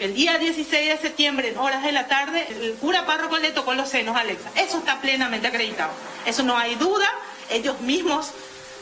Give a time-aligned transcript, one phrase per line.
[0.00, 3.74] El día 16 de septiembre, en horas de la tarde, el cura párroco le tocó
[3.74, 4.50] los senos a Alexa.
[4.56, 5.92] Eso está plenamente acreditado.
[6.24, 7.06] Eso no hay duda.
[7.50, 8.30] Ellos mismos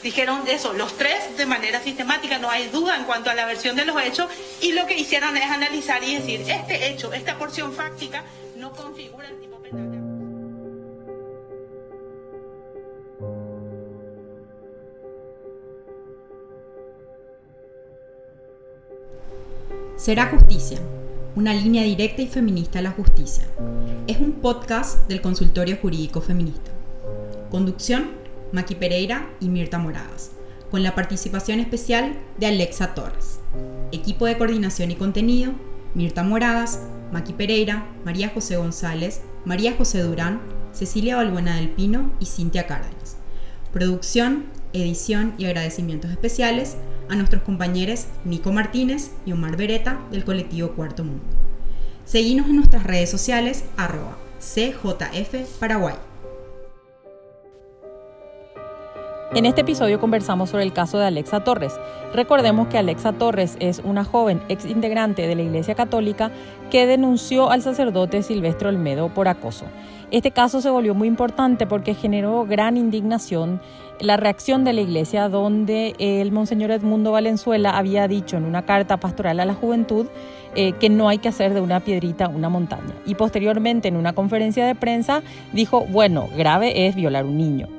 [0.00, 3.74] dijeron eso, los tres de manera sistemática, no hay duda en cuanto a la versión
[3.74, 4.30] de los hechos.
[4.60, 8.23] Y lo que hicieron es analizar y decir, este hecho, esta porción fáctica,
[8.55, 9.98] no configura el tipo penal de
[19.96, 20.79] Será justicia,
[21.36, 23.44] una línea directa y feminista a la justicia.
[24.07, 26.70] Es un podcast del Consultorio Jurídico Feminista.
[27.50, 28.11] Conducción,
[28.53, 30.32] Maki Pereira y Mirta Moradas,
[30.70, 33.41] con la participación especial de Alexa Torres.
[33.92, 35.53] Equipo de coordinación y contenido,
[35.94, 36.80] Mirta Moradas,
[37.12, 40.41] Maki Pereira, María José González, María José Durán,
[40.72, 43.17] Cecilia Balbuena del Pino y Cintia Cárdenas.
[43.72, 46.77] Producción, edición y agradecimientos especiales
[47.09, 51.25] a nuestros compañeros Nico Martínez y Omar Beretta del colectivo Cuarto Mundo.
[52.05, 56.08] Seguimos en nuestras redes sociales arroba CJF Paraguay.
[59.34, 61.79] En este episodio conversamos sobre el caso de Alexa Torres.
[62.15, 66.31] Recordemos que Alexa Torres es una joven ex integrante de la Iglesia Católica
[66.70, 69.67] que denunció al sacerdote Silvestre Olmedo por acoso.
[70.11, 73.61] Este caso se volvió muy importante porque generó gran indignación
[74.01, 78.97] la reacción de la iglesia donde el monseñor Edmundo Valenzuela había dicho en una carta
[78.97, 80.07] pastoral a la juventud
[80.55, 82.95] eh, que no hay que hacer de una piedrita una montaña.
[83.05, 87.78] Y posteriormente en una conferencia de prensa dijo, bueno, grave es violar un niño.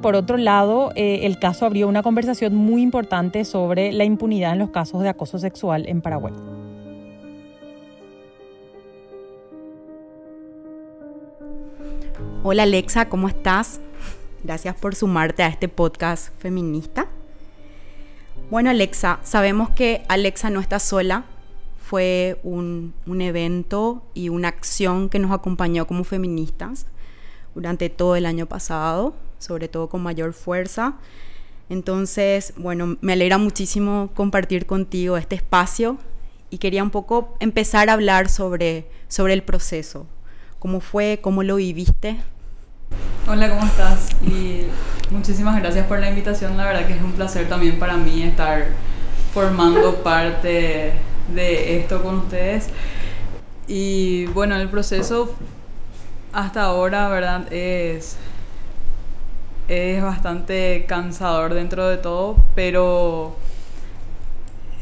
[0.00, 4.58] Por otro lado, eh, el caso abrió una conversación muy importante sobre la impunidad en
[4.58, 6.34] los casos de acoso sexual en Paraguay.
[12.42, 13.80] Hola Alexa, ¿cómo estás?
[14.44, 17.08] Gracias por sumarte a este podcast feminista.
[18.50, 21.24] Bueno, Alexa, sabemos que Alexa no está sola.
[21.80, 26.86] Fue un, evento y una acción que nos acompañó como feministas
[27.56, 30.94] durante todo el año pasado, sobre todo con mayor fuerza.
[31.68, 35.98] Entonces, bueno, me alegra muchísimo compartir contigo este espacio
[36.50, 40.06] y quería un poco empezar a hablar sobre, sobre el proceso.
[40.58, 41.18] ¿Cómo fue?
[41.20, 42.16] ¿Cómo lo viviste?
[43.28, 44.10] Hola, ¿cómo estás?
[44.22, 44.62] Y
[45.10, 46.56] muchísimas gracias por la invitación.
[46.56, 48.66] La verdad que es un placer también para mí estar
[49.34, 50.92] formando parte
[51.34, 52.68] de esto con ustedes.
[53.66, 55.34] Y bueno, el proceso
[56.32, 57.52] hasta ahora, ¿verdad?
[57.52, 58.16] Es,
[59.68, 63.36] es bastante cansador dentro de todo, pero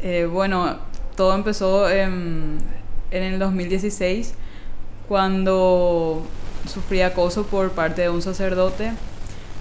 [0.03, 0.77] eh, bueno,
[1.15, 2.59] todo empezó en,
[3.11, 4.35] en el 2016
[5.07, 6.23] cuando
[6.67, 8.91] sufrí acoso por parte de un sacerdote.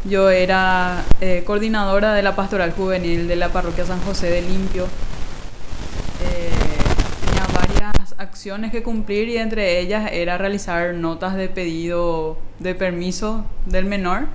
[0.05, 4.85] Yo era eh, coordinadora de la pastoral juvenil de la parroquia San José de Limpio.
[6.23, 6.51] Eh,
[7.25, 13.47] tenía varias acciones que cumplir y entre ellas era realizar notas de pedido de permiso
[13.65, 14.27] del menor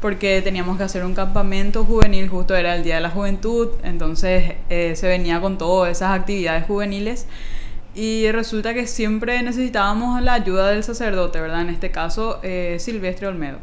[0.00, 4.54] porque teníamos que hacer un campamento juvenil, justo era el Día de la Juventud, entonces
[4.68, 7.26] eh, se venía con todas esas actividades juveniles
[7.94, 11.62] y resulta que siempre necesitábamos la ayuda del sacerdote, ¿verdad?
[11.62, 13.58] En este caso, eh, Silvestre Olmedo.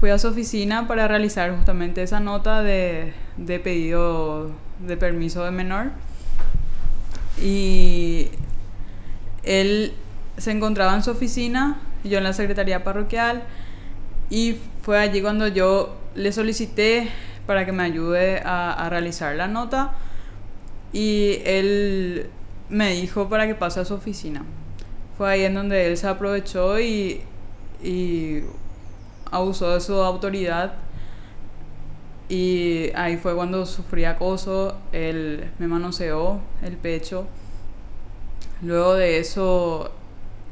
[0.00, 4.50] Fui a su oficina para realizar justamente esa nota de, de pedido
[4.80, 5.90] de permiso de menor.
[7.40, 8.28] Y
[9.44, 9.94] él
[10.36, 13.44] se encontraba en su oficina, yo en la secretaría parroquial,
[14.30, 17.08] y fue allí cuando yo le solicité
[17.46, 19.92] para que me ayude a, a realizar la nota.
[20.92, 22.30] Y él
[22.68, 24.44] me dijo para que pase a su oficina.
[25.16, 27.22] Fue ahí en donde él se aprovechó y,
[27.82, 28.42] y
[29.30, 30.74] abusó de su autoridad.
[32.28, 37.26] Y ahí fue cuando sufrí acoso, él me manoseó el pecho.
[38.60, 39.92] Luego de eso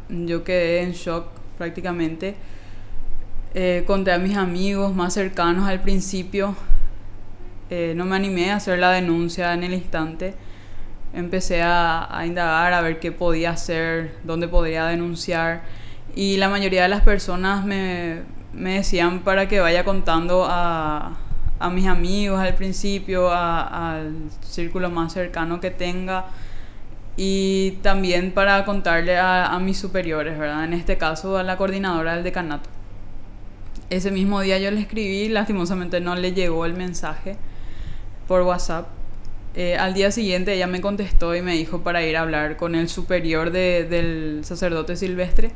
[0.08, 1.26] yo quedé en shock
[1.58, 2.36] prácticamente.
[3.58, 6.54] Eh, conté a mis amigos más cercanos al principio.
[7.70, 10.34] Eh, no me animé a hacer la denuncia en el instante
[11.16, 15.62] empecé a, indagar, a ver qué podía hacer, dónde podría denunciar.
[16.14, 18.22] Y la mayoría de las personas me,
[18.52, 21.16] decían para que vaya contando a,
[21.72, 26.26] mis amigos al principio, al círculo más cercano que tenga
[27.16, 30.64] y también para contarle a, a, mis superiores, ¿verdad?
[30.64, 32.75] En este caso a la coordinadora del decanato.
[33.90, 37.36] Ese mismo día yo le escribí, lastimosamente no le llegó el mensaje
[38.26, 38.88] por WhatsApp,
[39.54, 42.74] eh, al día siguiente ella me contestó y me dijo para ir a hablar con
[42.74, 45.50] el superior del sacerdote silvestre.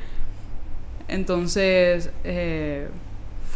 [1.06, 2.88] Entonces eh,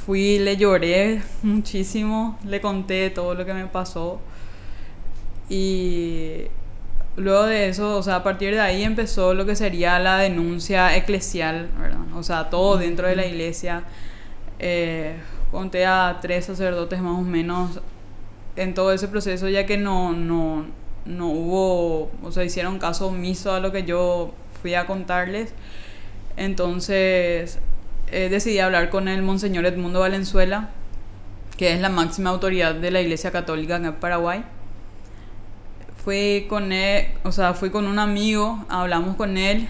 [0.04, 4.20] fui, le lloré muchísimo, le conté todo lo que me pasó
[5.48, 6.42] y
[7.16, 10.96] luego de eso, o sea, a partir de ahí empezó lo que sería la denuncia
[10.96, 12.00] eclesial, ¿verdad?
[12.14, 13.84] O sea, todo dentro de la iglesia.
[14.66, 15.14] Eh,
[15.50, 17.80] conté a tres sacerdotes más o menos
[18.56, 20.64] en todo ese proceso, ya que no, no,
[21.04, 24.32] no hubo, o sea, hicieron caso omiso a lo que yo
[24.62, 25.52] fui a contarles.
[26.38, 27.58] Entonces
[28.10, 30.70] eh, decidí hablar con el Monseñor Edmundo Valenzuela,
[31.58, 34.44] que es la máxima autoridad de la Iglesia Católica en Paraguay.
[36.02, 39.68] Fui con él, o sea, fui con un amigo, hablamos con él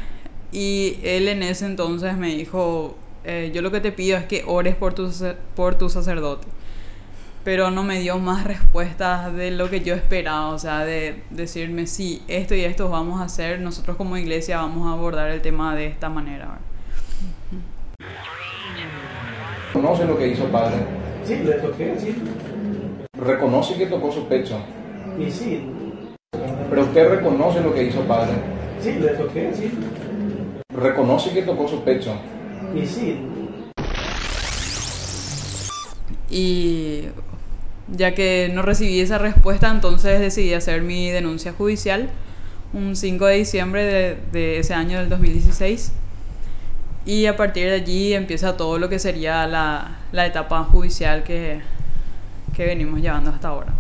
[0.53, 4.45] y él en ese entonces me dijo, eh, yo lo que te pido es que
[4.47, 5.11] ores por tu,
[5.55, 6.47] por tu sacerdote.
[7.45, 11.87] Pero no me dio más respuestas de lo que yo esperaba, o sea, de decirme,
[11.87, 15.77] sí, esto y esto vamos a hacer, nosotros como iglesia vamos a abordar el tema
[15.77, 16.59] de esta manera.
[19.73, 20.77] ¿Conoce lo que hizo padre?
[21.25, 22.15] Sí, le toqué, sí.
[23.19, 24.59] ¿Reconoce que tocó su pecho?
[25.19, 25.65] Y sí,
[26.71, 28.33] Pero usted reconoce lo que hizo padre.
[28.81, 29.71] sí, le toqué, sí.
[30.75, 32.15] ¿Reconoce que tocó su pecho?
[32.75, 33.17] Y sí,
[36.29, 37.03] Y
[37.89, 42.11] ya que no recibí esa respuesta, entonces decidí hacer mi denuncia judicial
[42.73, 45.93] un 5 de diciembre de, de ese año del 2016.
[47.07, 51.61] Y a partir de allí empieza todo lo que sería la, la etapa judicial que,
[52.57, 53.73] que venimos llevando hasta ahora.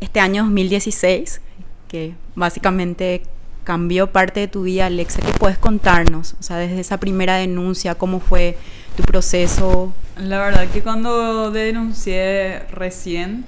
[0.00, 1.40] Este año 2016,
[1.88, 3.22] que básicamente
[3.66, 6.36] cambió parte de tu vida, Alexa, ¿qué puedes contarnos?
[6.38, 8.56] O sea, desde esa primera denuncia, ¿cómo fue
[8.96, 9.92] tu proceso?
[10.16, 13.44] La verdad que cuando denuncié recién,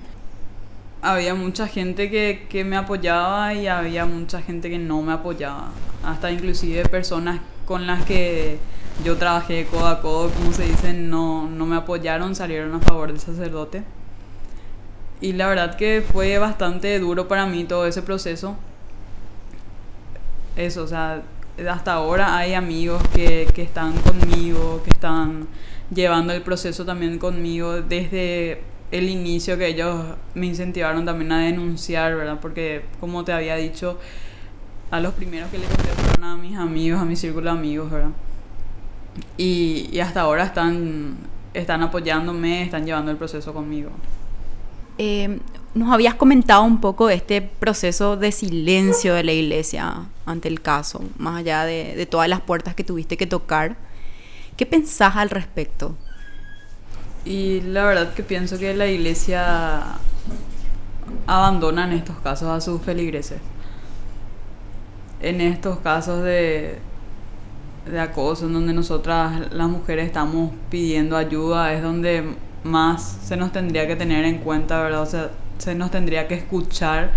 [1.02, 5.70] había mucha gente que, que me apoyaba y había mucha gente que no me apoyaba.
[6.02, 8.58] Hasta inclusive personas con las que
[9.04, 13.12] yo trabajé codo a codo, como se dice, no, no me apoyaron, salieron a favor
[13.12, 13.84] del sacerdote.
[15.20, 18.56] Y la verdad que fue bastante duro para mí todo ese proceso.
[20.58, 21.22] Eso, o sea,
[21.70, 25.46] hasta ahora hay amigos que, que están conmigo, que están
[25.94, 32.16] llevando el proceso también conmigo desde el inicio que ellos me incentivaron también a denunciar,
[32.16, 32.38] ¿verdad?
[32.42, 33.98] Porque como te había dicho,
[34.90, 37.90] a los primeros que le conté fueron a mis amigos, a mi círculo de amigos,
[37.90, 38.10] ¿verdad?
[39.36, 41.18] Y, y hasta ahora están,
[41.54, 43.90] están apoyándome, están llevando el proceso conmigo.
[44.96, 45.38] Eh,
[45.78, 51.02] nos habías comentado un poco este proceso de silencio de la iglesia ante el caso,
[51.16, 53.76] más allá de, de todas las puertas que tuviste que tocar.
[54.56, 55.94] ¿Qué pensás al respecto?
[57.24, 59.98] Y la verdad que pienso que la iglesia
[61.26, 63.40] abandona en estos casos a sus feligreses.
[65.20, 66.78] En estos casos de,
[67.90, 72.34] de acoso, en donde nosotras las mujeres estamos pidiendo ayuda, es donde
[72.64, 75.02] más se nos tendría que tener en cuenta, ¿verdad?
[75.02, 77.12] O sea, se nos tendría que escuchar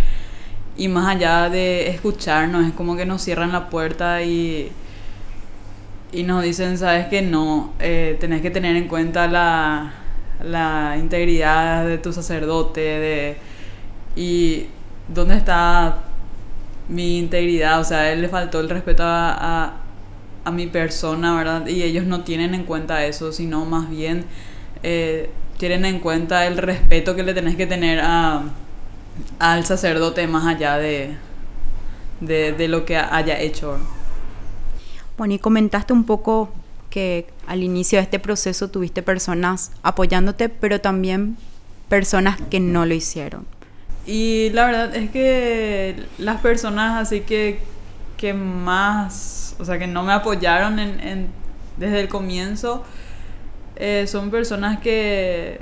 [0.78, 4.72] y más allá de escucharnos, es como que nos cierran la puerta y,
[6.12, 9.94] y nos dicen, sabes que no, eh, tenés que tener en cuenta la,
[10.44, 13.38] la integridad de tu sacerdote, de,
[14.16, 14.68] y
[15.08, 16.00] dónde está
[16.90, 19.74] mi integridad, o sea, él le faltó el respeto a, a,
[20.44, 21.68] a mi persona, ¿verdad?
[21.68, 24.26] Y ellos no tienen en cuenta eso, sino más bien
[24.84, 25.30] eh,
[25.62, 28.42] tienen en cuenta el respeto que le tenés que tener a,
[29.38, 31.16] al sacerdote más allá de,
[32.20, 33.78] de, de lo que haya hecho.
[35.20, 36.50] Bueno, y comentaste un poco
[36.90, 41.38] que al inicio de este proceso tuviste personas apoyándote, pero también
[41.90, 43.46] personas que no lo hicieron.
[44.08, 47.60] Y la verdad es que las personas así que,
[48.18, 51.28] que más, o sea, que no me apoyaron en, en-
[51.78, 52.84] desde el comienzo,
[53.76, 55.62] eh, son personas que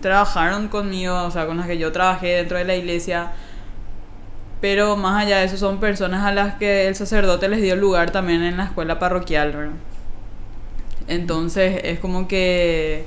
[0.00, 3.32] trabajaron conmigo, o sea, con las que yo trabajé dentro de la iglesia,
[4.60, 8.10] pero más allá de eso son personas a las que el sacerdote les dio lugar
[8.10, 9.74] también en la escuela parroquial, ¿verdad?
[11.08, 13.04] Entonces es como que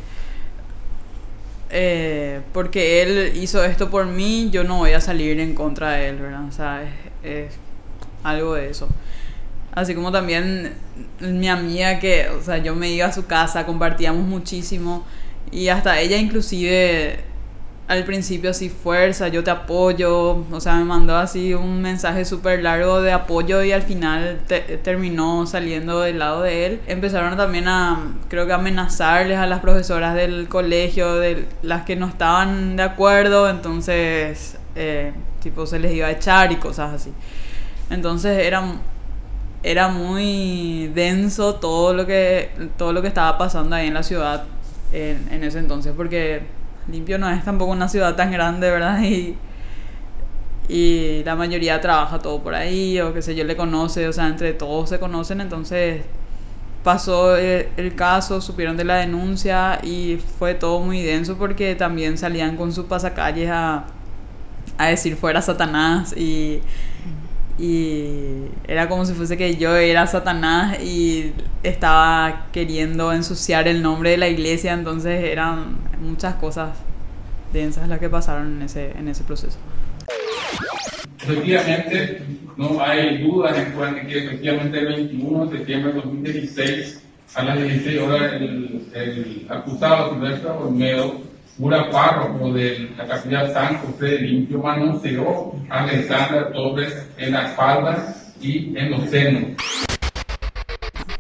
[1.70, 6.10] eh, porque él hizo esto por mí, yo no voy a salir en contra de
[6.10, 6.46] él, ¿verdad?
[6.46, 6.92] O sea, es,
[7.24, 7.54] es
[8.24, 8.90] algo de eso.
[9.74, 10.74] Así como también
[11.22, 15.06] mi amiga que, o sea, yo me iba a su casa, compartíamos muchísimo
[15.52, 17.20] y hasta ella inclusive
[17.88, 22.64] al principio así fuerza, yo te apoyo, o sea, me mandó así un mensaje súper
[22.64, 26.82] largo de apoyo y al final te- terminó saliendo del lado de él.
[26.88, 28.00] Empezaron también a,
[28.30, 33.50] creo que amenazarles a las profesoras del colegio, de las que no estaban de acuerdo,
[33.50, 35.12] entonces, eh,
[35.44, 37.12] tipo, se les iba a echar y cosas así.
[37.90, 38.64] Entonces era,
[39.64, 44.46] era muy denso todo lo que, todo lo que estaba pasando ahí en la ciudad
[44.92, 46.42] en, en ese entonces, porque
[46.92, 49.02] Limpio no es tampoco una ciudad tan grande, ¿verdad?
[49.04, 49.38] Y,
[50.70, 54.28] y la mayoría trabaja todo por ahí o qué sé yo le conoce, o sea,
[54.28, 56.04] entre todos se conocen, entonces
[56.84, 62.18] pasó el, el caso, supieron de la denuncia y fue todo muy denso porque también
[62.18, 63.86] salían con sus pasacalles a,
[64.78, 66.62] a decir fuera Satanás y,
[67.58, 74.12] y era como si fuese que yo era Satanás y estaba queriendo ensuciar el nombre
[74.12, 76.70] de la iglesia, entonces eran muchas cosas
[77.54, 79.58] densas las que pasaron en ese, en ese proceso.
[81.24, 82.24] Efectivamente,
[82.58, 87.04] no hay dudas en cuanto que efectivamente el 21 de septiembre de 2016
[87.36, 91.22] a las 16 horas el, el acusado Silvestre Olmedo,
[91.58, 97.50] cura párroco de la capilla San José de Limpio, manoseó a Alexandra Torres en la
[97.50, 99.44] espalda y en los senos.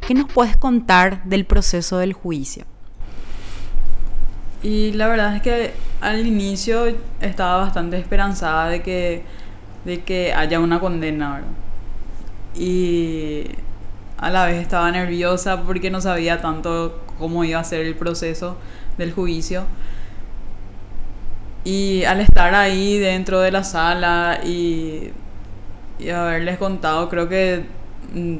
[0.07, 2.65] ¿Qué nos puedes contar del proceso del juicio?
[4.63, 5.71] Y la verdad es que
[6.01, 9.23] al inicio estaba bastante esperanzada de que,
[9.85, 11.49] de que haya una condena, ¿verdad?
[12.55, 13.43] Y
[14.17, 18.57] a la vez estaba nerviosa porque no sabía tanto cómo iba a ser el proceso
[18.97, 19.65] del juicio.
[21.63, 25.11] Y al estar ahí dentro de la sala y,
[25.99, 27.65] y haberles contado, creo que
[28.13, 28.37] mm,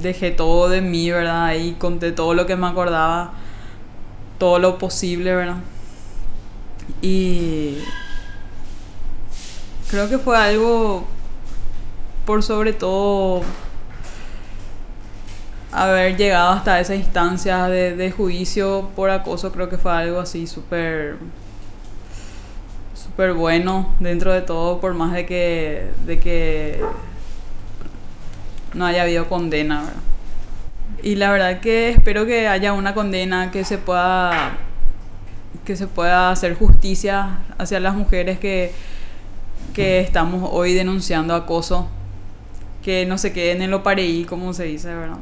[0.00, 1.54] dejé todo de mí, ¿verdad?
[1.54, 3.32] Y conté todo lo que me acordaba,
[4.38, 5.56] todo lo posible, ¿verdad?
[7.02, 7.78] Y
[9.90, 11.04] creo que fue algo
[12.24, 13.42] por sobre todo
[15.72, 20.46] haber llegado hasta esa instancia de, de juicio por acoso, creo que fue algo así
[20.46, 21.16] súper
[23.10, 26.80] súper bueno dentro de todo, por más de que, de que
[28.72, 30.02] no haya habido condena, ¿verdad?
[31.02, 34.58] Y la verdad que espero que haya una condena que se pueda
[35.64, 38.72] que se pueda hacer justicia hacia las mujeres que,
[39.74, 41.88] que estamos hoy denunciando acoso,
[42.82, 45.18] que no se queden en lo pareí, como se dice, ¿verdad?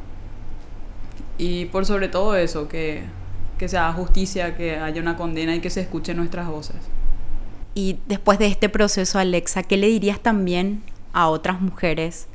[1.38, 3.02] Y por sobre todo eso, que,
[3.58, 6.76] que se haga justicia, que haya una condena y que se escuchen nuestras voces.
[7.78, 10.82] Y después de este proceso, Alexa, ¿qué le dirías también
[11.12, 12.26] a otras mujeres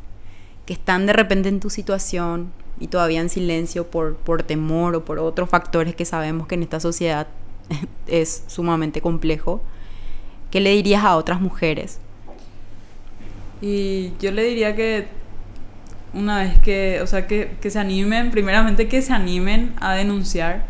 [0.66, 5.04] que están de repente en tu situación y todavía en silencio por, por temor o
[5.04, 7.28] por otros factores que sabemos que en esta sociedad
[8.08, 9.62] es sumamente complejo?
[10.50, 12.00] ¿Qué le dirías a otras mujeres?
[13.62, 15.08] Y yo le diría que
[16.14, 20.64] una vez que, o sea, que, que se animen, primeramente que se animen a denunciar.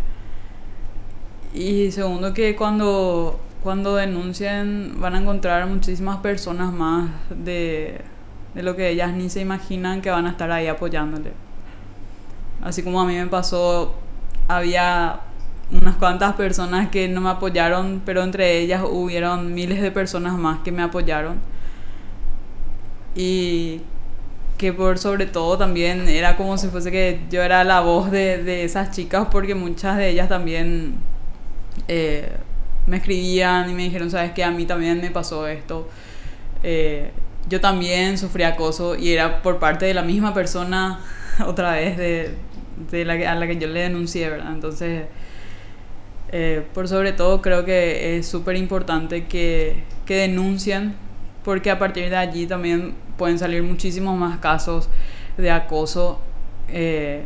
[1.54, 8.02] Y segundo que cuando, cuando denuncien van a encontrar muchísimas personas más de,
[8.54, 11.32] de lo que ellas ni se imaginan que van a estar ahí apoyándole.
[12.62, 13.96] Así como a mí me pasó,
[14.48, 15.22] había
[15.72, 20.60] unas cuantas personas que no me apoyaron, pero entre ellas hubieron miles de personas más
[20.60, 21.40] que me apoyaron.
[23.16, 23.82] Y
[24.58, 28.44] que por sobre todo también era como si fuese que yo era la voz de,
[28.44, 30.96] de esas chicas porque muchas de ellas también
[31.88, 32.38] eh,
[32.88, 35.88] me escribían y me dijeron, sabes que a mí también me pasó esto.
[36.64, 37.12] Eh,
[37.50, 41.00] yo también sufrí acoso y era por parte de la misma persona
[41.46, 42.36] otra vez de,
[42.92, 44.52] de la que, a la que yo le denuncié, ¿verdad?
[44.54, 45.04] Entonces,
[46.32, 50.96] eh, por sobre todo creo que es súper importante que, que denuncien
[51.44, 54.90] porque a partir de allí también pueden salir muchísimos más casos
[55.38, 56.20] de acoso
[56.70, 57.26] eh,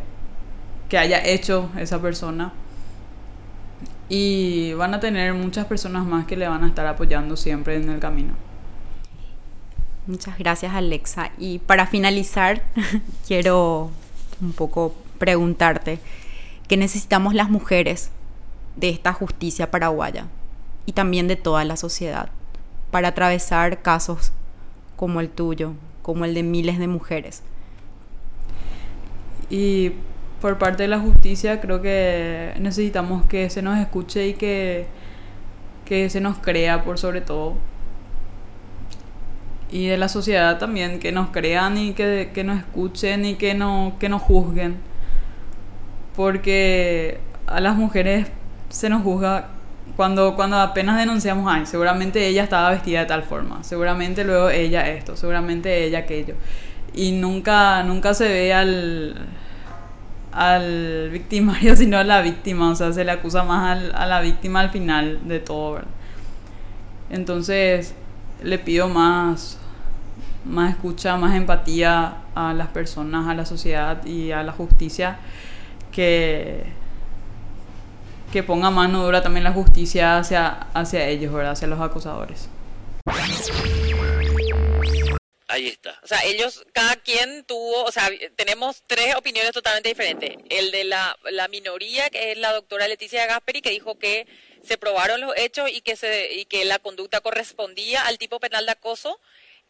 [0.88, 2.52] que haya hecho esa persona
[4.08, 7.90] y van a tener muchas personas más que le van a estar apoyando siempre en
[7.90, 8.34] el camino.
[10.06, 11.30] Muchas gracias Alexa.
[11.38, 12.62] Y para finalizar,
[13.26, 13.90] quiero
[14.40, 15.98] un poco preguntarte,
[16.66, 18.10] ¿qué necesitamos las mujeres
[18.76, 20.26] de esta justicia paraguaya
[20.86, 22.30] y también de toda la sociedad
[22.90, 24.32] para atravesar casos
[24.96, 27.42] como el tuyo, como el de miles de mujeres?
[29.50, 29.92] Y
[30.40, 34.86] por parte de la justicia creo que necesitamos que se nos escuche y que,
[35.84, 37.54] que se nos crea por sobre todo.
[39.70, 43.54] Y de la sociedad también, que nos crean y que, que nos escuchen y que,
[43.54, 44.76] no, que nos juzguen.
[46.16, 48.28] Porque a las mujeres
[48.70, 49.48] se nos juzga
[49.96, 54.88] cuando, cuando apenas denunciamos, ay, seguramente ella estaba vestida de tal forma, seguramente luego ella
[54.88, 56.34] esto, seguramente ella aquello.
[56.94, 59.26] Y nunca, nunca se ve al,
[60.38, 64.20] al victimario, sino a la víctima, o sea, se le acusa más al, a la
[64.20, 65.88] víctima al final de todo, ¿verdad?
[67.10, 67.94] Entonces,
[68.42, 69.58] le pido más,
[70.44, 75.18] más escucha, más empatía a las personas, a la sociedad y a la justicia
[75.90, 76.64] que,
[78.30, 81.52] que ponga mano dura también la justicia hacia, hacia ellos, ¿verdad?
[81.52, 82.48] hacia los acusadores.
[85.50, 85.98] Ahí está.
[86.02, 90.36] O sea, ellos, cada quien tuvo, o sea, tenemos tres opiniones totalmente diferentes.
[90.50, 91.16] El de la,
[91.50, 94.26] minoría, que es la doctora Leticia Gasperi, que dijo que
[94.62, 98.66] se probaron los hechos y que, se, y que la conducta correspondía al tipo penal
[98.66, 99.20] de acoso.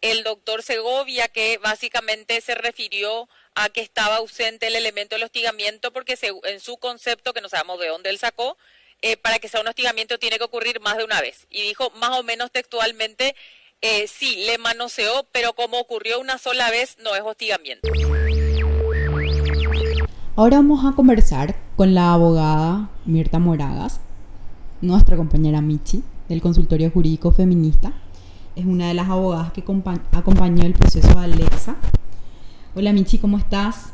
[0.00, 5.92] El doctor Segovia, que básicamente se refirió a que estaba ausente el elemento del hostigamiento,
[5.92, 8.58] porque se, en su concepto, que no sabemos de dónde él sacó,
[9.00, 11.46] eh, para que sea un hostigamiento tiene que ocurrir más de una vez.
[11.50, 13.36] Y dijo más o menos textualmente,
[13.80, 17.88] eh, sí, le manoseó, pero como ocurrió una sola vez, no es hostigamiento.
[20.34, 24.00] Ahora vamos a conversar con la abogada Mirta Moragas,
[24.80, 27.92] nuestra compañera Michi, del consultorio jurídico feminista.
[28.56, 31.76] Es una de las abogadas que acompañó el proceso de Alexa.
[32.74, 33.92] Hola Michi, ¿cómo estás?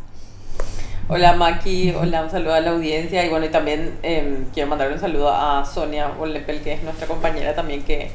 [1.08, 4.90] Hola Maki, hola, un saludo a la audiencia y bueno, y también eh, quiero mandar
[4.90, 8.10] un saludo a Sonia Olepel, que es nuestra compañera también que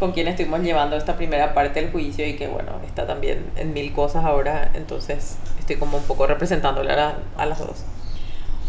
[0.00, 3.72] con quien estuvimos llevando esta primera parte del juicio y que bueno, está también en
[3.72, 7.84] mil cosas ahora, entonces estoy como un poco representándole a, a las dos.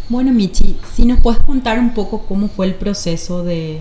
[0.09, 3.79] Bueno, Michi, si nos puedes contar un poco cómo fue el proceso de,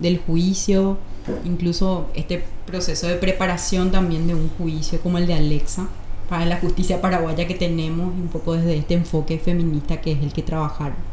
[0.00, 0.96] del juicio,
[1.44, 5.88] incluso este proceso de preparación también de un juicio como el de Alexa
[6.28, 10.32] para la justicia paraguaya que tenemos, un poco desde este enfoque feminista que es el
[10.32, 11.11] que trabajaron.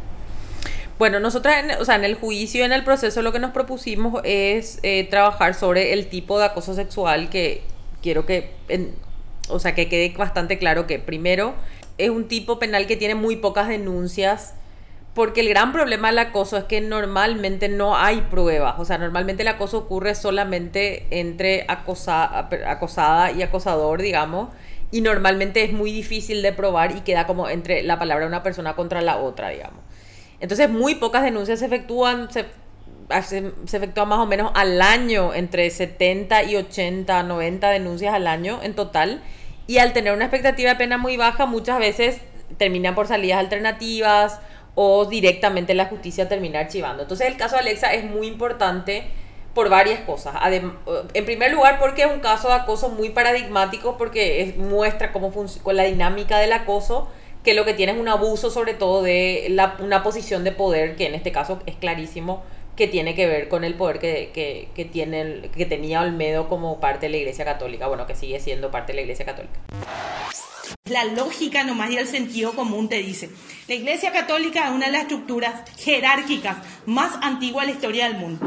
[1.00, 4.20] Bueno, nosotras, en, o sea, en el juicio, en el proceso, lo que nos propusimos
[4.22, 7.62] es eh, trabajar sobre el tipo de acoso sexual que
[8.02, 8.50] quiero que,
[9.48, 11.54] o sea, que quede bastante claro que primero
[11.96, 14.52] es un tipo penal que tiene muy pocas denuncias
[15.14, 19.40] porque el gran problema del acoso es que normalmente no hay pruebas, o sea, normalmente
[19.40, 24.50] el acoso ocurre solamente entre acosa, acosada y acosador, digamos,
[24.90, 28.42] y normalmente es muy difícil de probar y queda como entre la palabra de una
[28.42, 29.80] persona contra la otra, digamos.
[30.40, 32.46] Entonces, muy pocas denuncias se efectúan, se,
[33.22, 38.60] se efectúan más o menos al año, entre 70 y 80, 90 denuncias al año
[38.62, 39.22] en total,
[39.66, 42.20] y al tener una expectativa de pena muy baja, muchas veces
[42.56, 44.40] terminan por salidas alternativas
[44.74, 47.02] o directamente la justicia termina archivando.
[47.02, 49.04] Entonces el caso de Alexa es muy importante
[49.54, 50.34] por varias cosas.
[50.44, 55.76] en primer lugar, porque es un caso de acoso muy paradigmático, porque muestra cómo con
[55.76, 57.10] la dinámica del acoso,
[57.44, 61.06] que lo que tiene es un abuso sobre todo de una posición de poder, que
[61.06, 62.42] en este caso es clarísimo
[62.76, 66.80] que tiene que ver con el poder que, que, que, tiene, que tenía Olmedo como
[66.80, 69.60] parte de la Iglesia Católica, bueno, que sigue siendo parte de la Iglesia Católica.
[70.88, 73.30] La lógica nomás y el sentido común te dice.
[73.68, 78.18] La Iglesia Católica es una de las estructuras jerárquicas más antiguas de la historia del
[78.18, 78.46] mundo.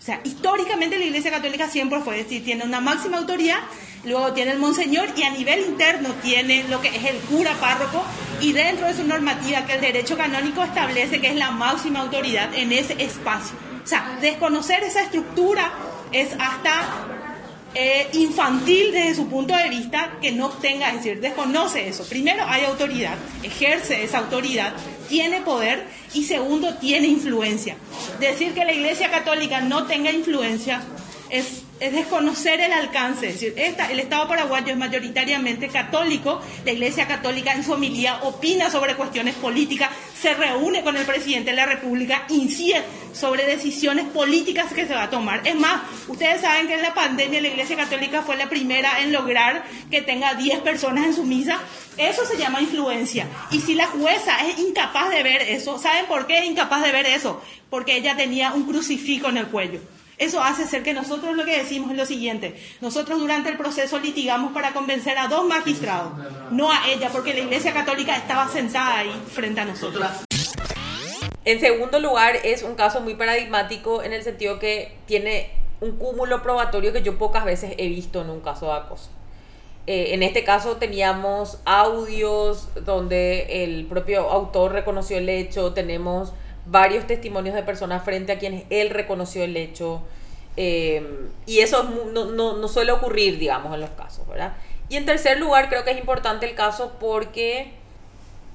[0.00, 3.58] O sea, históricamente la Iglesia Católica siempre fue decir, tiene una máxima autoridad,
[4.04, 8.02] luego tiene el monseñor y a nivel interno tiene lo que es el cura párroco
[8.40, 12.54] y dentro de su normativa que el derecho canónico establece que es la máxima autoridad
[12.54, 13.54] en ese espacio.
[13.84, 15.70] O sea, desconocer esa estructura
[16.12, 17.19] es hasta
[17.74, 22.04] eh, infantil desde su punto de vista que no tenga, es decir, desconoce eso.
[22.08, 24.72] Primero, hay autoridad, ejerce esa autoridad,
[25.08, 27.76] tiene poder y segundo, tiene influencia.
[28.18, 30.82] Decir que la Iglesia Católica no tenga influencia
[31.30, 33.34] es es desconocer el alcance.
[33.56, 39.34] El Estado paraguayo es mayoritariamente católico, la Iglesia Católica en su homilía opina sobre cuestiones
[39.34, 39.90] políticas,
[40.20, 42.82] se reúne con el presidente de la República, incide
[43.14, 45.46] sobre decisiones políticas que se va a tomar.
[45.46, 49.12] Es más, ustedes saben que en la pandemia la Iglesia Católica fue la primera en
[49.12, 51.58] lograr que tenga 10 personas en su misa.
[51.96, 53.26] Eso se llama influencia.
[53.50, 56.92] Y si la jueza es incapaz de ver eso, ¿saben por qué es incapaz de
[56.92, 57.42] ver eso?
[57.70, 59.80] Porque ella tenía un crucifijo en el cuello.
[60.20, 62.54] Eso hace ser que nosotros lo que decimos es lo siguiente.
[62.82, 66.12] Nosotros durante el proceso litigamos para convencer a dos magistrados,
[66.50, 70.06] no a ella, porque la Iglesia Católica estaba sentada ahí frente a nosotros.
[71.46, 76.42] En segundo lugar, es un caso muy paradigmático en el sentido que tiene un cúmulo
[76.42, 79.08] probatorio que yo pocas veces he visto en un caso de acoso.
[79.86, 86.34] Eh, en este caso teníamos audios donde el propio autor reconoció el hecho, tenemos
[86.70, 90.02] varios testimonios de personas frente a quienes él reconoció el hecho.
[90.56, 94.54] Eh, y eso no, no, no, suele ocurrir, digamos, en los casos, ¿verdad?
[94.88, 97.72] Y en tercer lugar, creo que es importante el caso porque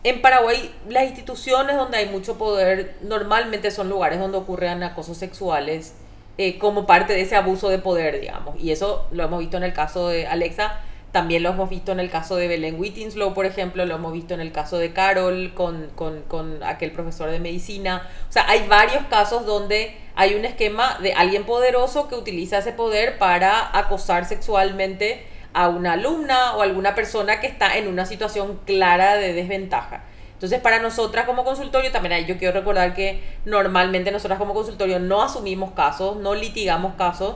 [0.03, 5.95] en Paraguay las instituciones donde hay mucho poder normalmente son lugares donde ocurren acosos sexuales
[6.37, 8.61] eh, como parte de ese abuso de poder, digamos.
[8.61, 10.79] Y eso lo hemos visto en el caso de Alexa
[11.15, 14.33] también lo hemos visto en el caso de Belén Whittinslow, por ejemplo, lo hemos visto
[14.33, 18.05] en el caso de Carol con, con, aquel profesor de medicina.
[18.27, 22.73] O sea, hay varios casos donde hay un esquema de alguien poderoso que utiliza ese
[22.73, 28.59] poder para acosar sexualmente a una alumna o alguna persona que está en una situación
[28.65, 30.03] clara de desventaja.
[30.33, 35.21] Entonces, para nosotras como consultorio, también yo quiero recordar que normalmente nosotras como consultorio no
[35.21, 37.35] asumimos casos, no litigamos casos,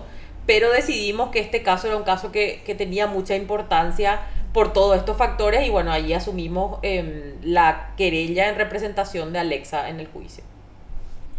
[0.49, 4.19] pero decidimos que este caso era un caso que, que tenía mucha importancia
[4.51, 9.89] por todos estos factores y bueno, ahí asumimos eh, la querella en representación de Alexa
[9.89, 10.43] en el juicio.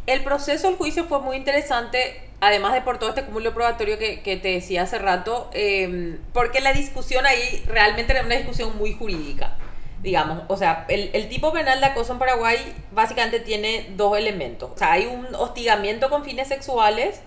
[0.06, 4.20] El proceso del juicio fue muy interesante, además de por todo este cúmulo probatorio que,
[4.20, 8.94] que te decía hace rato, eh, porque la discusión ahí realmente era una discusión muy
[8.94, 9.56] jurídica,
[10.04, 10.44] digamos.
[10.46, 12.58] O sea, el, el tipo penal de acoso en Paraguay
[12.92, 14.70] básicamente tiene dos elementos.
[14.72, 17.22] O sea, hay un hostigamiento con fines sexuales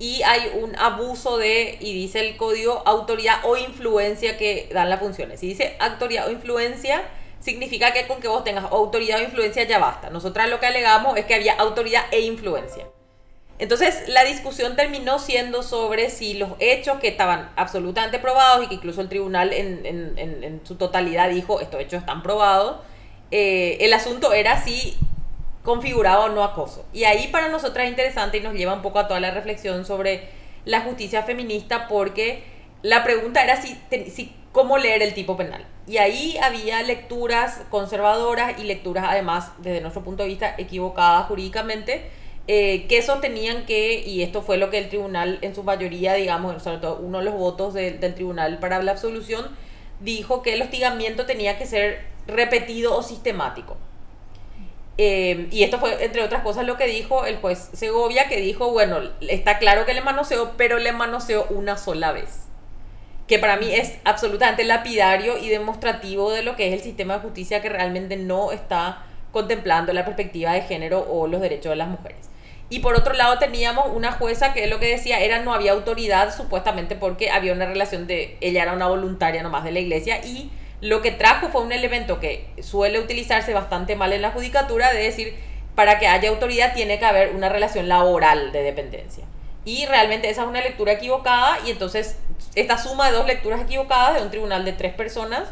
[0.00, 4.98] y hay un abuso de, y dice el código, autoridad o influencia que dan las
[4.98, 5.38] funciones.
[5.38, 7.02] Si dice autoridad o influencia,
[7.38, 10.08] significa que con que vos tengas autoridad o influencia ya basta.
[10.08, 12.86] Nosotras lo que alegamos es que había autoridad e influencia.
[13.58, 18.76] Entonces la discusión terminó siendo sobre si los hechos que estaban absolutamente probados y que
[18.76, 22.76] incluso el tribunal en, en, en, su totalidad dijo estos hechos están probados,
[23.30, 24.96] eh, el asunto era si
[25.62, 26.84] configuraba o no acoso.
[26.92, 29.84] Y ahí para nosotras es interesante y nos lleva un poco a toda la reflexión
[29.84, 30.28] sobre
[30.64, 32.42] la justicia feminista porque
[32.82, 33.78] la pregunta era si,
[34.10, 35.66] si cómo leer el tipo penal.
[35.86, 42.10] Y ahí había lecturas conservadoras y lecturas además desde nuestro punto de vista equivocadas jurídicamente
[42.52, 46.62] eh, que sostenían que, y esto fue lo que el tribunal en su mayoría, digamos,
[46.62, 49.46] sobre todo uno de los votos de, del tribunal para la absolución,
[50.00, 53.76] dijo que el hostigamiento tenía que ser repetido o sistemático.
[55.02, 58.70] Eh, y esto fue, entre otras cosas, lo que dijo el juez Segovia, que dijo,
[58.70, 62.44] bueno, está claro que le manoseó, pero le manoseó una sola vez.
[63.26, 67.20] Que para mí es absolutamente lapidario y demostrativo de lo que es el sistema de
[67.20, 71.88] justicia que realmente no está contemplando la perspectiva de género o los derechos de las
[71.88, 72.28] mujeres.
[72.68, 76.36] Y por otro lado teníamos una jueza que lo que decía era no había autoridad
[76.36, 80.50] supuestamente porque había una relación de, ella era una voluntaria nomás de la iglesia y
[80.80, 85.02] lo que trajo fue un elemento que suele utilizarse bastante mal en la judicatura de
[85.02, 85.34] decir,
[85.74, 89.24] para que haya autoridad tiene que haber una relación laboral de dependencia.
[89.64, 92.18] Y realmente esa es una lectura equivocada y entonces
[92.54, 95.48] esta suma de dos lecturas equivocadas de un tribunal de tres personas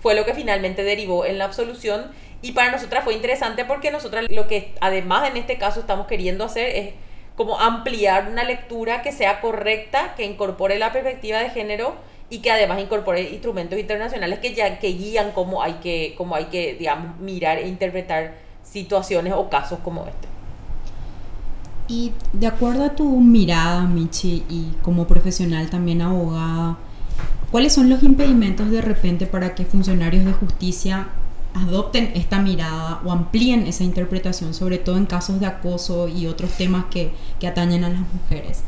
[0.00, 2.10] fue lo que finalmente derivó en la absolución
[2.42, 6.44] y para nosotras fue interesante porque nosotras lo que además en este caso estamos queriendo
[6.44, 6.94] hacer es
[7.36, 11.96] como ampliar una lectura que sea correcta, que incorpore la perspectiva de género
[12.30, 16.44] y que además incorpore instrumentos internacionales que ya que guían cómo hay que cómo hay
[16.46, 20.28] que digamos mirar e interpretar situaciones o casos como este.
[21.88, 26.78] Y de acuerdo a tu mirada, Michi, y como profesional también abogada,
[27.50, 31.08] ¿cuáles son los impedimentos de repente para que funcionarios de justicia
[31.52, 36.52] adopten esta mirada o amplíen esa interpretación, sobre todo en casos de acoso y otros
[36.52, 38.62] temas que, que atañen a las mujeres?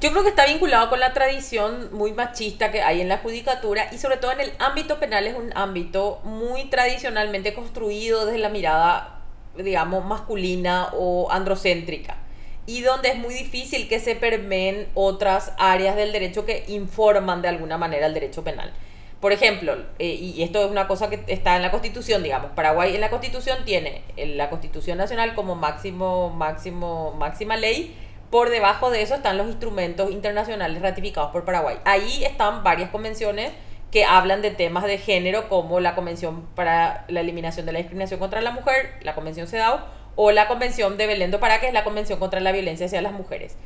[0.00, 3.88] Yo creo que está vinculado con la tradición muy machista que hay en la judicatura
[3.90, 8.48] y sobre todo en el ámbito penal es un ámbito muy tradicionalmente construido desde la
[8.48, 9.22] mirada,
[9.56, 12.16] digamos, masculina o androcéntrica
[12.64, 17.48] y donde es muy difícil que se permeen otras áreas del derecho que informan de
[17.48, 18.72] alguna manera el derecho penal.
[19.20, 22.94] Por ejemplo, eh, y esto es una cosa que está en la Constitución, digamos, Paraguay
[22.94, 27.96] en la Constitución tiene la Constitución Nacional como máximo, máximo, máxima ley,
[28.30, 31.78] por debajo de eso están los instrumentos internacionales ratificados por Paraguay.
[31.84, 33.52] Ahí están varias convenciones
[33.90, 38.20] que hablan de temas de género, como la Convención para la Eliminación de la Discriminación
[38.20, 39.80] contra la Mujer, la Convención CEDAW,
[40.14, 43.00] o la Convención de Belén do Pará, que es la Convención contra la Violencia hacia
[43.00, 43.56] las Mujeres.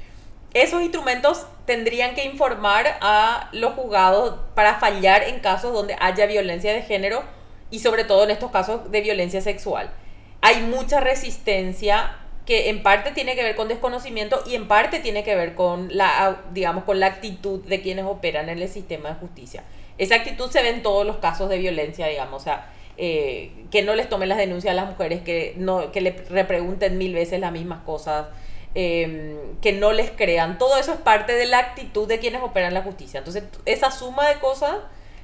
[0.54, 6.72] Esos instrumentos tendrían que informar a los juzgados para fallar en casos donde haya violencia
[6.72, 7.22] de género
[7.70, 9.90] y sobre todo en estos casos de violencia sexual.
[10.42, 15.22] Hay mucha resistencia que en parte tiene que ver con desconocimiento y en parte tiene
[15.22, 19.14] que ver con la, digamos, con la actitud de quienes operan en el sistema de
[19.16, 19.62] justicia.
[19.98, 23.82] Esa actitud se ve en todos los casos de violencia, digamos, o sea, eh, que
[23.82, 27.38] no les tomen las denuncias a las mujeres, que, no, que le repregunten mil veces
[27.38, 28.26] las mismas cosas,
[28.74, 30.58] eh, que no les crean.
[30.58, 33.18] Todo eso es parte de la actitud de quienes operan la justicia.
[33.18, 34.76] Entonces, esa suma de cosas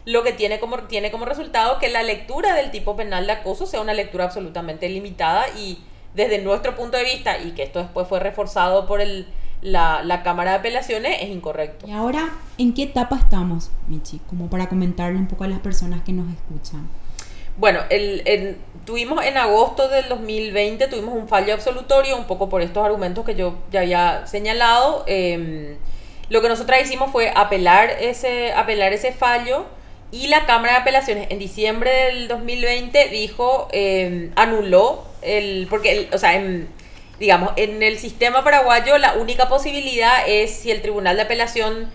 [0.04, 3.66] lo que tiene como, tiene como resultado que la lectura del tipo penal de acoso
[3.66, 5.82] sea una lectura absolutamente limitada y
[6.18, 9.26] desde nuestro punto de vista, y que esto después fue reforzado por el,
[9.62, 11.86] la, la, Cámara de Apelaciones, es incorrecto.
[11.86, 12.28] Y ahora,
[12.58, 14.20] ¿en qué etapa estamos, Michi?
[14.28, 16.88] Como para comentarle un poco a las personas que nos escuchan.
[17.56, 22.62] Bueno, el, el, tuvimos en agosto del 2020, tuvimos un fallo absolutorio, un poco por
[22.62, 25.04] estos argumentos que yo ya había señalado.
[25.06, 25.76] Eh,
[26.30, 29.66] lo que nosotros hicimos fue apelar ese, apelar ese fallo
[30.10, 36.08] y la Cámara de Apelaciones en diciembre del 2020 dijo, eh, anuló el, porque, el,
[36.14, 36.40] o sea,
[37.18, 41.90] digamos, en el sistema paraguayo la única posibilidad es si el Tribunal de Apelación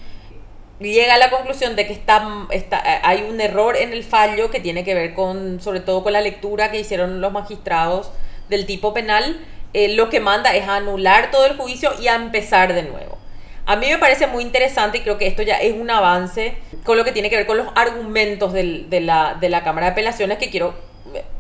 [0.80, 4.60] llega a la conclusión de que está, está, hay un error en el fallo que
[4.60, 8.12] tiene que ver con, sobre todo con la lectura que hicieron los magistrados
[8.50, 9.40] del tipo penal,
[9.74, 13.18] eh, lo que manda es anular todo el juicio y a empezar de nuevo.
[13.66, 16.98] A mí me parece muy interesante y creo que esto ya es un avance con
[16.98, 19.92] lo que tiene que ver con los argumentos del- de, la, de la Cámara de
[19.94, 20.74] Apelaciones que quiero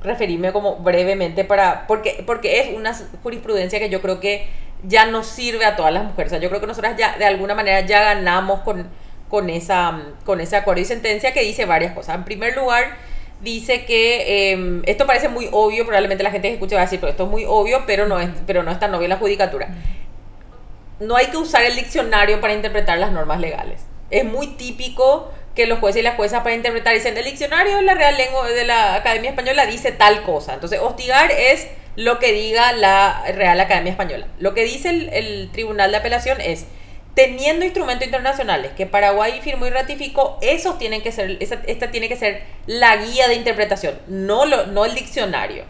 [0.03, 4.47] referirme como brevemente para porque porque es una jurisprudencia que yo creo que
[4.83, 6.31] ya nos sirve a todas las mujeres.
[6.31, 8.87] O sea, yo creo que nosotras ya de alguna manera ya ganamos con,
[9.29, 12.15] con, esa, con ese acuerdo y sentencia que dice varias cosas.
[12.15, 12.97] En primer lugar,
[13.41, 16.99] dice que eh, esto parece muy obvio, probablemente la gente que escuche va a decir,
[16.99, 19.69] pero esto es muy obvio, pero no es, pero no es tan obvio la judicatura.
[20.99, 23.81] No hay que usar el diccionario para interpretar las normas legales.
[24.09, 27.83] Es muy típico que los jueces y las juezas para interpretar dicen el diccionario de
[27.83, 30.55] la Real Lengua de la Academia Española dice tal cosa.
[30.55, 34.27] Entonces, hostigar es lo que diga la Real Academia Española.
[34.39, 36.65] Lo que dice el, Tribunal de Apelación es
[37.13, 42.15] teniendo instrumentos internacionales que Paraguay firmó y ratificó, esos tienen que ser, esta tiene que
[42.15, 45.65] ser la guía de interpretación, no, lo, no el diccionario.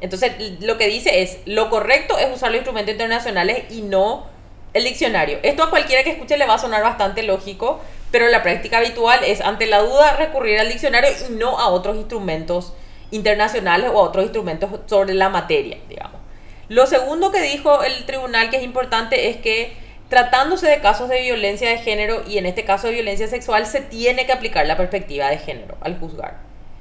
[0.00, 4.26] Entonces, lo que dice es, lo correcto es usar los instrumentos internacionales y no
[4.72, 5.38] el diccionario.
[5.42, 7.80] Esto a cualquiera que escuche le va a sonar bastante lógico,
[8.14, 11.96] pero la práctica habitual es, ante la duda, recurrir al diccionario y no a otros
[11.96, 12.72] instrumentos
[13.10, 16.20] internacionales o a otros instrumentos sobre la materia, digamos.
[16.68, 19.72] Lo segundo que dijo el tribunal que es importante es que
[20.08, 23.80] tratándose de casos de violencia de género y en este caso de violencia sexual se
[23.80, 26.36] tiene que aplicar la perspectiva de género al juzgar.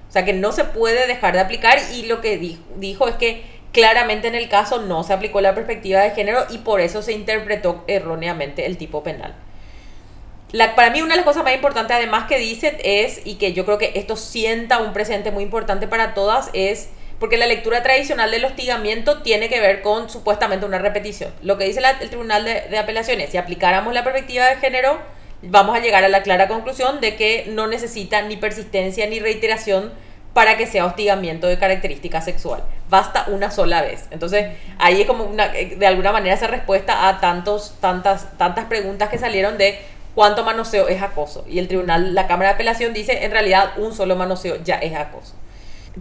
[0.10, 3.16] O sea que no se puede dejar de aplicar y lo que dijo, dijo es
[3.16, 7.02] que claramente en el caso no se aplicó la perspectiva de género y por eso
[7.02, 9.34] se interpretó erróneamente el tipo penal.
[10.76, 13.66] Para mí una de las cosas más importantes además que dice es, y que yo
[13.66, 16.90] creo que esto sienta un presente muy importante para todas, es
[17.20, 21.34] porque la lectura tradicional del hostigamiento tiene que ver con supuestamente una repetición.
[21.42, 25.00] Lo que dice el Tribunal de, de Apelaciones, si aplicáramos la perspectiva de género,
[25.42, 29.92] vamos a llegar a la clara conclusión de que no necesita ni persistencia ni reiteración
[30.34, 32.64] para que sea hostigamiento de característica sexual.
[32.90, 34.08] Basta una sola vez.
[34.12, 34.48] Entonces,
[34.80, 39.18] ahí es como una, de alguna manera esa respuesta a tantos, tantas, tantas preguntas que
[39.18, 39.80] salieron de
[40.16, 41.46] cuánto manoseo es acoso.
[41.48, 44.96] Y el tribunal, la Cámara de Apelación dice, en realidad, un solo manoseo ya es
[44.96, 45.34] acoso.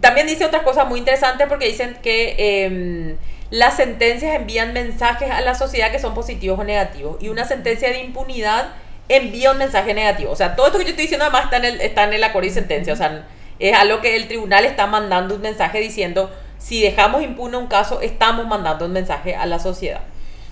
[0.01, 3.17] También dice otras cosas muy interesantes porque dicen que eh,
[3.51, 7.17] las sentencias envían mensajes a la sociedad que son positivos o negativos.
[7.21, 8.69] Y una sentencia de impunidad
[9.09, 10.31] envía un mensaje negativo.
[10.31, 12.25] O sea, todo esto que yo estoy diciendo además está en el, está en el
[12.25, 12.95] acuerdo y sentencia.
[12.95, 13.27] O sea,
[13.59, 18.01] es algo que el tribunal está mandando un mensaje diciendo, si dejamos impune un caso,
[18.01, 20.01] estamos mandando un mensaje a la sociedad.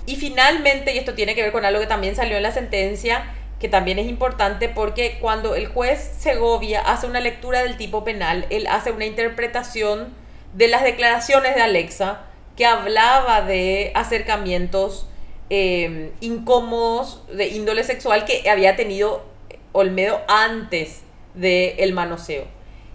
[0.07, 3.25] Y finalmente, y esto tiene que ver con algo que también salió en la sentencia,
[3.61, 8.47] que también es importante porque cuando el juez Segovia hace una lectura del tipo penal,
[8.49, 10.15] él hace una interpretación
[10.55, 12.23] de las declaraciones de Alexa
[12.57, 15.07] que hablaba de acercamientos
[15.51, 19.25] eh, incómodos de índole sexual que había tenido
[19.73, 21.03] Olmedo antes
[21.35, 22.45] del el manoseo.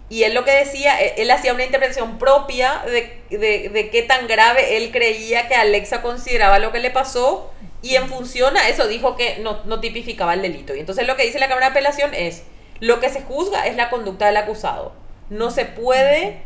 [0.08, 4.28] Y él lo que decía, él hacía una interpretación propia de, de, de, qué tan
[4.28, 8.88] grave él creía que Alexa consideraba lo que le pasó y en función a eso
[8.88, 10.74] dijo que no, tipificaba el delito.
[10.74, 12.44] Y entonces lo que dice la Cámara de Apelación es,
[12.80, 14.92] lo que se juzga es la conducta del acusado.
[15.30, 16.38] No se puede,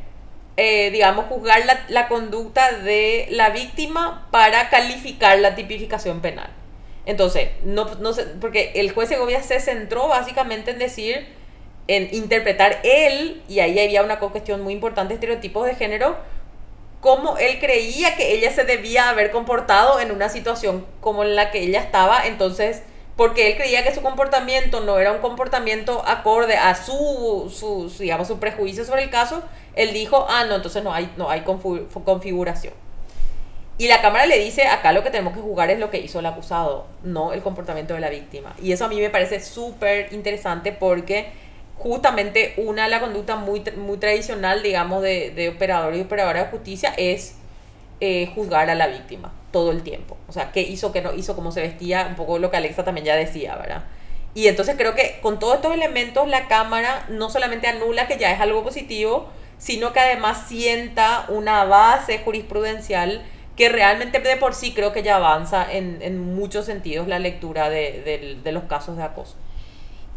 [0.56, 6.50] eh, digamos, juzgar la, la, conducta de la víctima para calificar la tipificación penal.
[7.06, 11.26] Entonces, no, no se, porque el juez Segovia se centró básicamente en decir,
[11.88, 16.16] en interpretar él, y ahí había una cuestión muy importante, estereotipos de género,
[17.00, 21.50] cómo él creía que ella se debía haber comportado en una situación como en la
[21.50, 22.82] que ella estaba, entonces,
[23.16, 28.38] porque él creía que su comportamiento no era un comportamiento acorde a su, digamos, su
[28.38, 29.42] prejuicio sobre el caso,
[29.74, 32.74] él dijo, ah, no, entonces no hay, no hay configuración.
[33.78, 36.18] Y la Cámara le dice, acá lo que tenemos que jugar es lo que hizo
[36.18, 38.54] el acusado, no el comportamiento de la víctima.
[38.60, 41.32] Y eso a mí me parece súper interesante porque
[41.82, 46.92] justamente una la conducta muy, muy tradicional, digamos, de, de operador y operadora de justicia
[46.96, 47.36] es
[48.00, 50.16] eh, juzgar a la víctima todo el tiempo.
[50.28, 52.84] O sea, qué hizo, qué no hizo, cómo se vestía, un poco lo que Alexa
[52.84, 53.84] también ya decía, ¿verdad?
[54.34, 58.30] Y entonces creo que con todos estos elementos la Cámara no solamente anula que ya
[58.30, 63.22] es algo positivo, sino que además sienta una base jurisprudencial
[63.56, 67.68] que realmente de por sí creo que ya avanza en, en muchos sentidos la lectura
[67.70, 69.36] de, de, de los casos de acoso.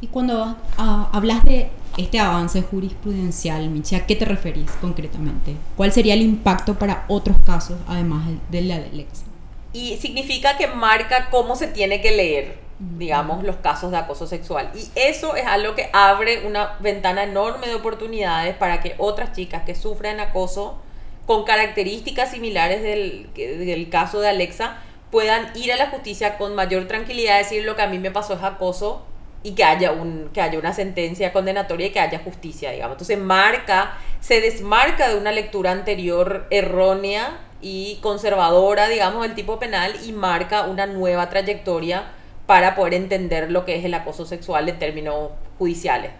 [0.03, 5.55] Y cuando uh, hablas de este avance jurisprudencial, Michi, ¿a qué te referís concretamente?
[5.77, 9.23] ¿Cuál sería el impacto para otros casos, además de la de Alexa?
[9.71, 12.57] Y significa que marca cómo se tiene que leer,
[12.97, 14.71] digamos, los casos de acoso sexual.
[14.75, 19.63] Y eso es algo que abre una ventana enorme de oportunidades para que otras chicas
[19.63, 20.81] que sufren acoso
[21.25, 24.79] con características similares del, del caso de Alexa
[25.11, 28.33] puedan ir a la justicia con mayor tranquilidad, decir lo que a mí me pasó
[28.33, 29.05] es acoso
[29.43, 32.95] y que haya, un, que haya una sentencia condenatoria y que haya justicia, digamos.
[32.95, 39.93] Entonces marca, se desmarca de una lectura anterior errónea y conservadora, digamos, del tipo penal
[40.05, 42.11] y marca una nueva trayectoria
[42.45, 46.11] para poder entender lo que es el acoso sexual en términos judiciales.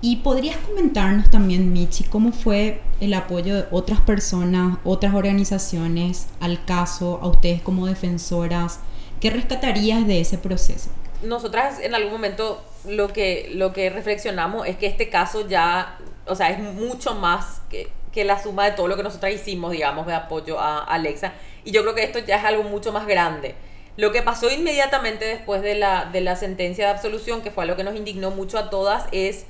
[0.00, 6.62] Y podrías comentarnos también, Michi, cómo fue el apoyo de otras personas, otras organizaciones al
[6.64, 8.80] caso, a ustedes como defensoras.
[9.18, 10.90] ¿Qué rescatarías de ese proceso?
[11.24, 16.34] Nosotras en algún momento lo que, lo que reflexionamos es que este caso ya, o
[16.34, 20.06] sea, es mucho más que, que la suma de todo lo que nosotras hicimos, digamos,
[20.06, 21.32] de apoyo a Alexa.
[21.64, 23.54] Y yo creo que esto ya es algo mucho más grande.
[23.96, 27.76] Lo que pasó inmediatamente después de la, de la sentencia de absolución, que fue lo
[27.76, 29.46] que nos indignó mucho a todas, es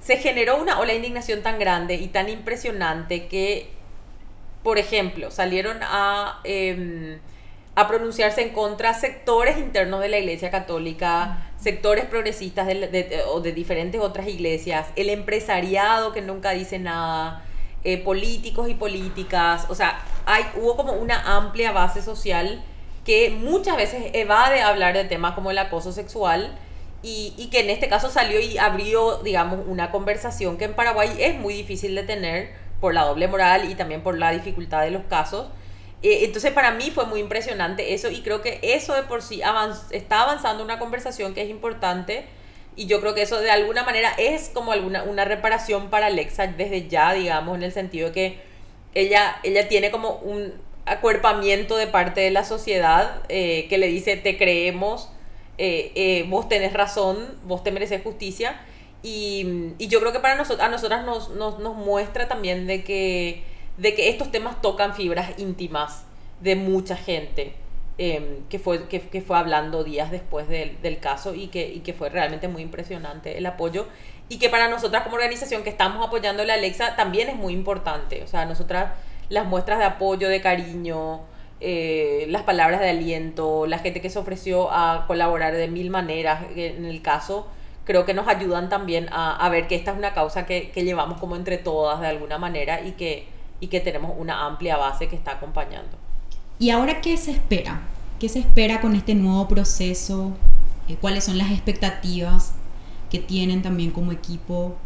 [0.00, 3.70] se generó una ola de indignación tan grande y tan impresionante que,
[4.62, 7.20] por ejemplo, salieron a, em,
[7.80, 13.52] a pronunciarse en contra sectores internos de la Iglesia Católica, sectores progresistas de, o de
[13.52, 17.44] diferentes otras iglesias, el empresariado que nunca dice nada,
[17.82, 22.62] eh, políticos y políticas, o sea, hay, hubo como una amplia base social
[23.04, 26.58] que muchas veces evade hablar de temas como el acoso sexual
[27.02, 31.34] y, que en este caso salió y abrió, digamos, una conversación que en Paraguay es
[31.34, 35.04] muy difícil de tener por la doble moral y también por la dificultad de los
[35.04, 35.46] casos.
[36.02, 39.42] Eh, entonces para mí fue muy impresionante eso y creo que eso de por sí
[39.90, 42.24] está avanzando una conversación que es importante
[42.76, 46.46] y yo creo que eso de alguna manera es como alguna una reparación para Alexa
[46.46, 48.38] desde ya, digamos, en el sentido de que
[48.94, 50.54] ella, ella tiene como un
[50.86, 55.10] acuerpamiento de parte de la sociedad eh, que le dice te creemos,
[55.58, 58.60] eh, eh, vos tenés razón, vos te mereces justicia.
[59.02, 62.84] Y, y yo creo que para nosotros, a nosotras nos, nos, nos, muestra también de
[62.84, 63.44] que,
[63.80, 66.04] de que estos temas tocan fibras íntimas
[66.40, 67.54] de mucha gente
[67.98, 71.80] em, que, fue, que, que, fue hablando días después del, del caso y que, y
[71.80, 73.86] que fue realmente muy impresionante el apoyo.
[74.28, 78.22] Y que para nosotras como organización que estamos apoyando a Alexa también es muy importante.
[78.22, 78.92] O sea, nosotras
[79.30, 81.22] las muestras de apoyo, de cariño,
[81.60, 86.44] eh, las palabras de aliento, la gente que se ofreció a colaborar de mil maneras
[86.54, 87.48] en el caso,
[87.84, 91.36] creo que nos ayudan también a, ver que esta es una causa que, llevamos como
[91.36, 93.26] entre todas de alguna manera y que,
[93.60, 95.96] y que tenemos una amplia base que está acompañando.
[96.58, 97.82] ¿Y ahora qué se espera?
[98.18, 100.32] ¿Qué se espera con este nuevo proceso?
[100.88, 102.54] Eh, ¿Cuáles son las expectativas
[103.10, 104.76] que tienen también como equipo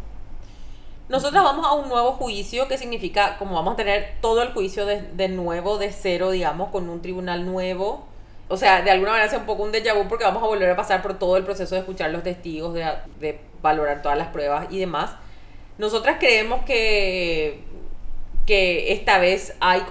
[1.07, 4.85] nosotros vamos a un nuevo juicio, que significa como vamos a tener todo el juicio
[4.87, 8.07] de, de, nuevo, de cero, digamos, con un tribunal nuevo.
[8.47, 10.69] O sea, de alguna manera es un poco un déjà vu porque vamos a volver
[10.69, 12.85] a pasar por todo el proceso de escuchar los testigos, de,
[13.19, 15.11] de valorar todas las pruebas y demás.
[15.77, 17.63] Nosotras creemos que,
[18.45, 19.83] que esta vez hay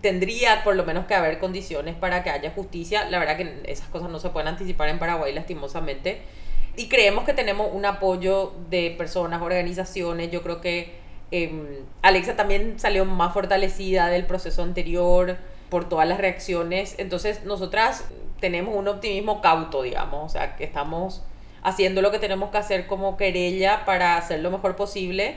[0.00, 3.08] tendría por lo menos que haber condiciones para que haya justicia.
[3.08, 6.20] La verdad que esas cosas no se pueden anticipar en Paraguay lastimosamente
[6.76, 10.30] y creemos que tenemos un apoyo de personas, organizaciones.
[10.30, 10.92] Yo creo que
[11.30, 15.36] em, Alexa también salió más fortalecida del proceso anterior
[15.70, 16.96] por todas las reacciones.
[16.98, 18.04] Entonces, nosotras
[18.40, 21.22] tenemos un optimismo cauto, digamos, o sea, que estamos
[21.62, 25.36] haciendo lo que tenemos que hacer como querella para hacer lo mejor posible,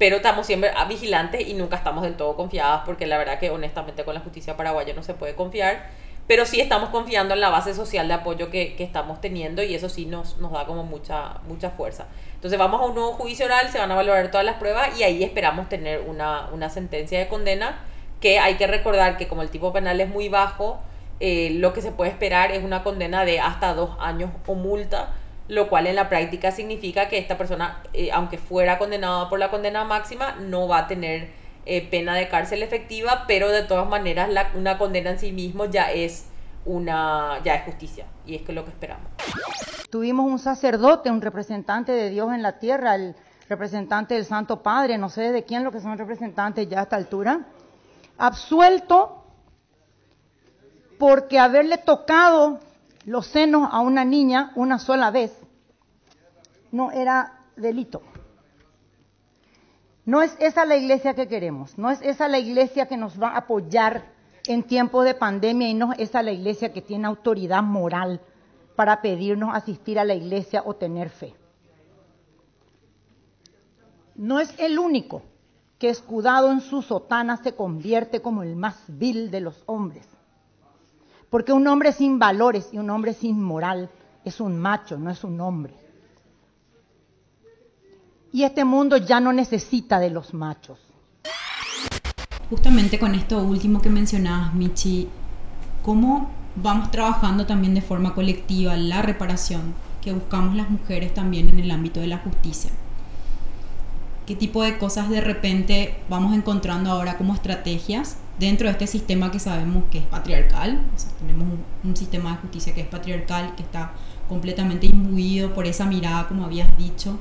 [0.00, 4.02] pero estamos siempre vigilantes y nunca estamos del todo confiadas porque la verdad que honestamente
[4.02, 5.90] con la justicia paraguaya no se puede confiar
[6.26, 9.74] pero sí estamos confiando en la base social de apoyo que, que estamos teniendo y
[9.74, 12.06] eso sí nos, nos da como mucha, mucha fuerza.
[12.36, 15.02] Entonces vamos a un nuevo juicio oral, se van a valorar todas las pruebas y
[15.02, 17.80] ahí esperamos tener una, una sentencia de condena
[18.20, 20.78] que hay que recordar que como el tipo penal es muy bajo,
[21.18, 25.12] eh, lo que se puede esperar es una condena de hasta dos años o multa,
[25.50, 29.50] lo cual en la práctica significa que esta persona, eh, aunque fuera condenada por la
[29.50, 31.28] condena máxima, no va a tener
[31.66, 35.64] eh, pena de cárcel efectiva, pero de todas maneras la, una condena en sí mismo
[35.64, 36.26] ya es
[36.64, 39.08] una ya es justicia y es que lo que esperamos.
[39.90, 43.16] Tuvimos un sacerdote, un representante de Dios en la tierra, el
[43.48, 46.94] representante del Santo Padre, no sé de quién lo que son representantes ya a esta
[46.94, 47.40] altura,
[48.18, 49.24] absuelto
[50.96, 52.60] porque haberle tocado
[53.04, 55.39] los senos a una niña una sola vez
[56.72, 58.02] no era delito.
[60.04, 63.28] No es esa la iglesia que queremos, no es esa la iglesia que nos va
[63.28, 64.04] a apoyar
[64.46, 68.20] en tiempos de pandemia y no es esa la iglesia que tiene autoridad moral
[68.76, 71.34] para pedirnos asistir a la iglesia o tener fe.
[74.14, 75.22] No es el único
[75.78, 80.06] que escudado en su sotana se convierte como el más vil de los hombres.
[81.30, 83.88] Porque un hombre sin valores y un hombre sin moral
[84.24, 85.74] es un macho, no es un hombre.
[88.32, 90.78] Y este mundo ya no necesita de los machos.
[92.48, 95.08] Justamente con esto último que mencionabas, Michi,
[95.82, 101.58] ¿cómo vamos trabajando también de forma colectiva la reparación que buscamos las mujeres también en
[101.58, 102.70] el ámbito de la justicia?
[104.26, 109.32] ¿Qué tipo de cosas de repente vamos encontrando ahora como estrategias dentro de este sistema
[109.32, 110.80] que sabemos que es patriarcal,
[111.18, 113.92] tenemos un, un sistema de justicia que es patriarcal, que está
[114.28, 117.18] completamente imbuido por esa mirada, como habías dicho,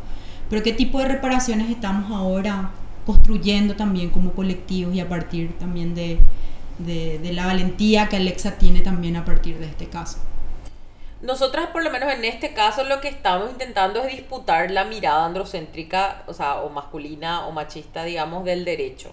[0.50, 2.72] pero qué tipo de reparaciones estamos ahora
[3.06, 6.20] construyendo también como colectivos y a partir también de,
[6.80, 10.20] de, la valentía que Alexa tiene también a partir de este caso.
[11.22, 15.26] Nosotras, por lo menos en este caso, lo que estamos intentando es disputar la mirada
[15.26, 19.12] androcéntrica, o sea, o masculina o machista, digamos, del derecho.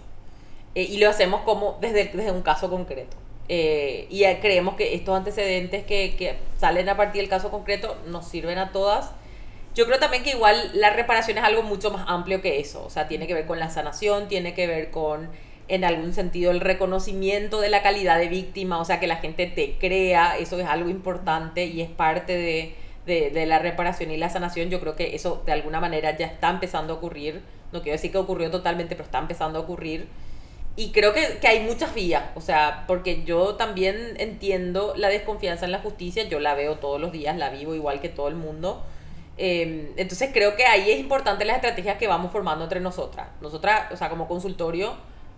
[0.73, 3.17] Eh, y lo hacemos como desde, desde un caso concreto.
[3.49, 8.25] Eh, y creemos que estos antecedentes que, que, salen a partir del caso concreto nos
[8.27, 9.11] sirven a todas.
[9.77, 12.83] Yo creo también que igual la reparación es algo mucho más amplio que eso.
[12.83, 15.29] O sea, tiene que ver con la sanación, tiene que ver con
[15.67, 19.45] en algún sentido el reconocimiento de la calidad de víctima, o sea, que la gente
[19.45, 22.33] te crea, eso es algo importante y es parte
[23.05, 24.71] de, de, la reparación y la sanación.
[24.71, 27.43] Yo creo que eso de alguna manera ya está empezando a ocurrir.
[27.71, 30.07] No quiero decir que ocurrió totalmente, pero está empezando a ocurrir.
[30.75, 35.65] Y creo que, que hay muchas vías, o sea, porque yo también entiendo la desconfianza
[35.65, 38.35] en la justicia, yo la veo todos los días, la vivo igual que todo el
[38.35, 38.83] mundo.
[39.37, 43.27] Eh, entonces creo que ahí es importante las estrategias que vamos formando entre nosotras.
[43.41, 44.95] Nosotras, o sea, como consultorio,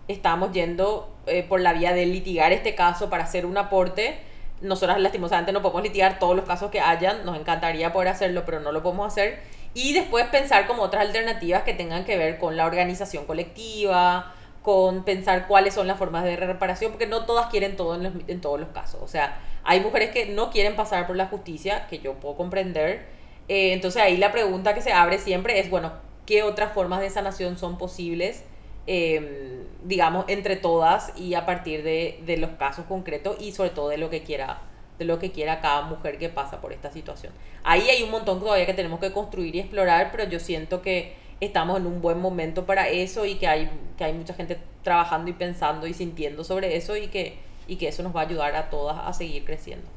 [0.08, 4.18] estamos yendo eh, por la vía de litigar este caso para hacer un aporte.
[4.60, 8.60] Nosotras lastimosamente no podemos litigar todos los casos que hayan, nos encantaría poder hacerlo, pero
[8.60, 9.40] no lo podemos hacer.
[9.72, 15.04] Y después pensar como otras alternativas que tengan que ver con la organización colectiva, con
[15.04, 18.40] pensar cuáles son las formas de reparación, porque no todas quieren todo en, los, en
[18.40, 19.00] todos los casos.
[19.02, 23.19] O sea, hay mujeres que no quieren pasar por la justicia, que yo puedo comprender.
[23.50, 25.90] Eh, entonces ahí la pregunta que se abre siempre es, bueno,
[26.24, 28.44] ¿qué otras formas de sanación son posibles?
[28.86, 33.88] Eh, digamos, entre todas y a partir de, de, los casos concretos y sobre todo
[33.88, 34.60] de lo que quiera
[35.00, 37.32] de lo que quiera cada mujer que pasa por esta situación.
[37.64, 41.14] Ahí hay un montón todavía que tenemos que construir y explorar, pero yo siento que
[41.40, 45.30] estamos en un buen momento para eso y que hay, que hay mucha gente trabajando
[45.30, 48.54] y pensando y sintiendo sobre eso y que, y que eso nos va a ayudar
[48.54, 49.88] a todas a seguir creciendo.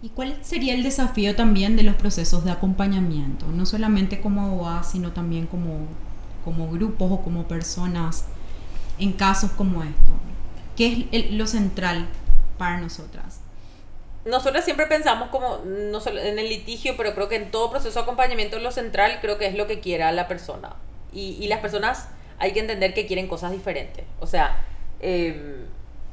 [0.00, 3.46] ¿Y cuál sería el desafío también de los procesos de acompañamiento?
[3.46, 5.86] No solamente como abogadas, sino también como,
[6.44, 8.26] como grupos o como personas
[8.98, 10.12] en casos como esto.
[10.76, 12.06] ¿Qué es el, lo central
[12.58, 13.40] para nosotras?
[14.24, 17.98] nosotros siempre pensamos como, no solo en el litigio, pero creo que en todo proceso
[17.98, 20.76] de acompañamiento lo central creo que es lo que quiera la persona.
[21.12, 24.04] Y, y las personas hay que entender que quieren cosas diferentes.
[24.20, 24.60] O sea,
[25.00, 25.64] eh,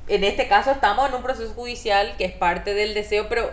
[0.07, 3.51] en este caso estamos en un proceso judicial que es parte del deseo, pero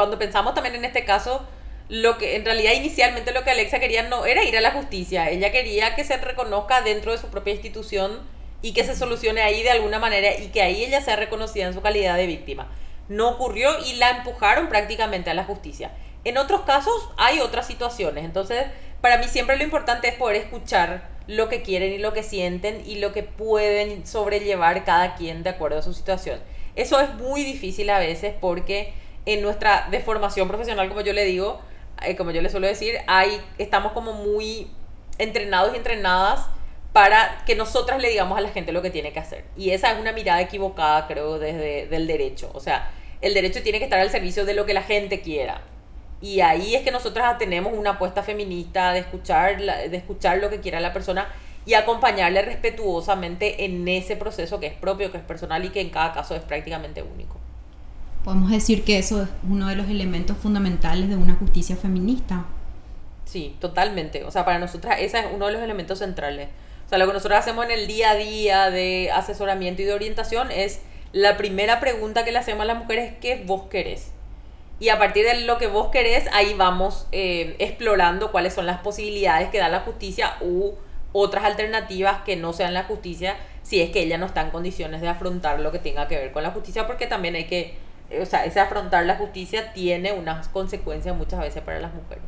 [0.00, 1.46] cuando pensamos también en este caso,
[1.88, 5.30] lo que en realidad inicialmente lo que Alexa quería no era ir a la justicia,
[5.30, 8.20] ella quería que se reconozca dentro de su propia institución
[8.62, 11.74] y que se solucione ahí de alguna manera y que ahí ella sea reconocida en
[11.74, 12.68] su calidad de víctima
[13.10, 15.90] no ocurrió y la empujaron prácticamente a la justicia.
[16.24, 18.66] En otros casos hay otras situaciones, entonces
[19.02, 22.82] para mí siempre lo importante es poder escuchar lo que quieren y lo que sienten
[22.86, 26.40] y lo que pueden sobrellevar cada quien de acuerdo a su situación.
[26.76, 28.92] Eso es muy difícil a veces porque
[29.26, 31.60] en nuestra deformación profesional, como yo le digo,
[32.02, 34.70] eh, como yo le suelo decir, hay, estamos como muy
[35.18, 36.46] entrenados y entrenadas
[36.92, 39.44] para que nosotras le digamos a la gente lo que tiene que hacer.
[39.56, 42.50] Y esa es una mirada equivocada, creo, desde el derecho.
[42.54, 42.90] O sea,
[43.20, 45.62] el derecho tiene que estar al servicio de lo que la gente quiera.
[46.20, 50.60] Y ahí es que nosotras tenemos una apuesta feminista de escuchar, de escuchar lo que
[50.60, 51.28] quiera la persona
[51.64, 55.90] y acompañarle respetuosamente en ese proceso que es propio, que es personal y que en
[55.90, 57.38] cada caso es prácticamente único.
[58.24, 62.44] Podemos decir que eso es uno de los elementos fundamentales de una justicia feminista.
[63.24, 64.24] Sí, totalmente.
[64.24, 66.48] O sea, para nosotras ese es uno de los elementos centrales.
[66.86, 69.94] O sea, lo que nosotros hacemos en el día a día de asesoramiento y de
[69.94, 70.80] orientación es
[71.12, 74.10] la primera pregunta que le hacemos a las mujeres es ¿qué vos querés?
[74.80, 78.80] Y a partir de lo que vos querés, ahí vamos eh, explorando cuáles son las
[78.80, 80.72] posibilidades que da la justicia u
[81.12, 85.00] otras alternativas que no sean la justicia si es que ella no está en condiciones
[85.00, 87.74] de afrontar lo que tenga que ver con la justicia, porque también hay que,
[88.20, 92.24] o sea, ese afrontar la justicia tiene unas consecuencias muchas veces para las mujeres.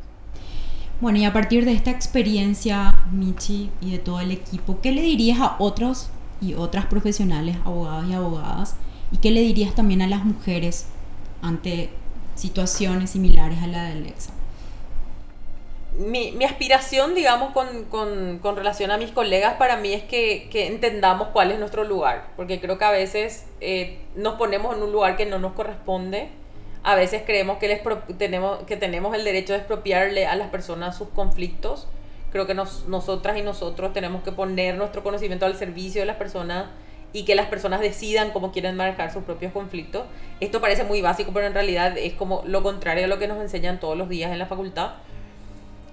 [1.01, 5.01] Bueno, y a partir de esta experiencia, Michi, y de todo el equipo, ¿qué le
[5.01, 6.09] dirías a otros
[6.39, 8.75] y otras profesionales, abogados y abogadas?
[9.11, 10.87] ¿Y qué le dirías también a las mujeres
[11.41, 11.89] ante
[12.35, 14.32] situaciones similares a la de Alexa?
[15.97, 20.47] Mi, mi aspiración, digamos, con, con, con, relación a mis colegas, para mí es que,
[20.51, 24.81] que, entendamos cuál es nuestro lugar, porque creo que a veces eh, nos ponemos en
[24.81, 26.29] un lugar que no nos corresponde,
[26.83, 27.81] a veces creemos que, les
[28.17, 31.87] tenemos, que tenemos el derecho de expropiarle a las personas sus conflictos,
[32.31, 36.17] creo que nos, nosotras y nosotros tenemos que poner nuestro conocimiento al servicio de las
[36.17, 36.65] personas
[37.13, 40.05] y que las personas decidan cómo quieren manejar sus propios conflictos.
[40.39, 43.39] Esto parece muy básico, pero en realidad es como lo contrario a lo que nos
[43.39, 44.93] enseñan todos los días en la facultad.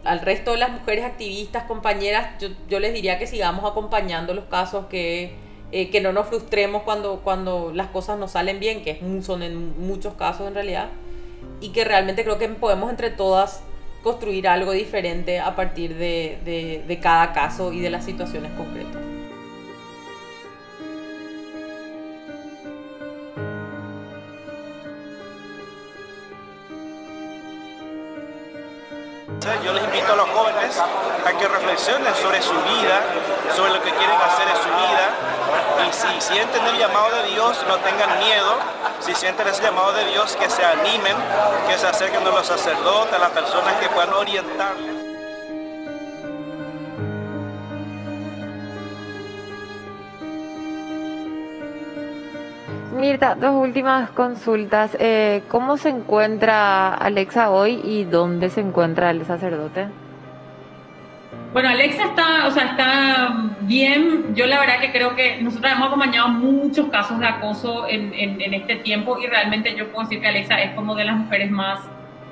[0.04, 4.44] Al resto de las mujeres activistas, compañeras, yo, yo les diría que sigamos acompañando los
[4.44, 5.34] casos que,
[5.72, 9.78] eh, que no nos frustremos cuando, cuando las cosas nos salen bien, que son en
[9.86, 10.88] muchos casos en realidad,
[11.60, 13.62] y que realmente creo que podemos entre todas
[14.02, 19.09] construir algo diferente a partir de, de cada caso y de las situaciones concretas.
[29.40, 33.00] Yo les invito a los jóvenes a que reflexionen sobre su vida,
[33.56, 35.08] sobre lo que quieren hacer en su vida.
[35.88, 38.58] Y si sienten el llamado de Dios, no tengan miedo.
[39.00, 41.16] Si sienten ese llamado de Dios, que se animen,
[41.66, 44.99] que se acerquen a los sacerdotes, a las personas que puedan orientarles.
[52.94, 54.96] Mirta, dos últimas consultas.
[54.98, 59.86] Eh, ¿Cómo se encuentra Alexa hoy y dónde se encuentra el sacerdote?
[61.52, 64.34] Bueno, Alexa está, o sea, está bien.
[64.34, 68.54] Yo la verdad que creo que nosotros hemos acompañado muchos casos de acoso en, en
[68.54, 71.80] este tiempo y realmente yo puedo decir que Alexa es como de las mujeres más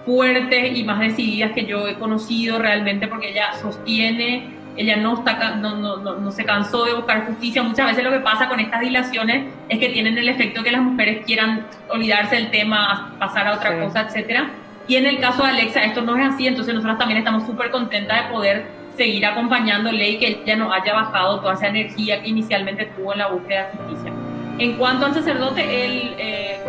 [0.05, 5.57] fuertes y más decididas que yo he conocido realmente porque ella sostiene ella no, está,
[5.57, 7.65] no, no, no, se cansó de buscar justicia.
[7.65, 10.81] Muchas veces lo que pasa con estas dilaciones es que tienen el efecto que las
[10.81, 14.51] mujeres quieran olvidarse del tema, pasar a otra cosa, etcétera.
[14.87, 17.73] Y en el caso de Alexa esto no es así, entonces nosotros también estamos súper
[17.73, 18.67] contentas de poder
[18.97, 23.19] seguir acompañándole y que ella no haya bajado toda esa energía que inicialmente tuvo en
[23.19, 24.13] la búsqueda de justicia.
[24.59, 26.15] En cuanto al sacerdote, él...
[26.19, 26.61] Eh,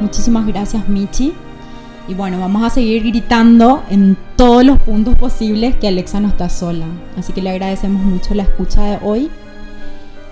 [0.00, 1.34] Muchísimas gracias, Michi.
[2.08, 6.48] Y bueno, vamos a seguir gritando en todos los puntos posibles que Alexa no está
[6.48, 6.86] sola.
[7.18, 9.30] Así que le agradecemos mucho la escucha de hoy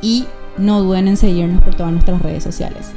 [0.00, 0.24] y
[0.56, 2.92] no duden en seguirnos por todas nuestras redes sociales.